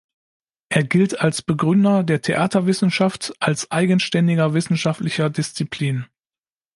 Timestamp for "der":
2.03-2.23